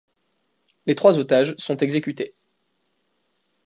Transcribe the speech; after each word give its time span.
Les 0.87 0.95
trois 0.95 1.19
otages 1.19 1.53
sont 1.59 1.77
exécutés. 1.77 2.33